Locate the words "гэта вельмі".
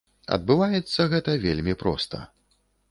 1.13-1.73